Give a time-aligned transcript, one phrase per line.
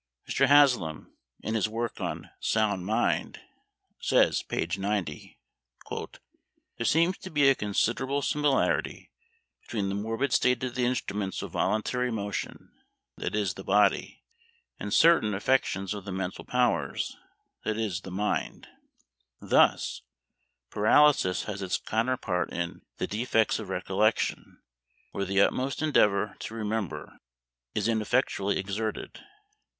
[0.27, 0.47] Mr.
[0.47, 3.39] Haslam, in his work on "Sound Mind,"
[3.99, 4.65] says p.
[4.75, 5.37] 90,
[5.91, 6.19] "There
[6.85, 9.11] seems to be a considerable similarity
[9.61, 12.71] between the morbid state of the instruments of voluntary motion
[13.17, 14.23] (that is, the body),
[14.79, 17.15] and certain affections of the mental powers
[17.63, 18.69] (that is, the mind).
[19.39, 20.01] Thus,
[20.71, 24.63] paralysis has its counterpart in the defects of recollection,
[25.11, 27.19] where the utmost endeavour to remember
[27.75, 29.21] is ineffectually exerted.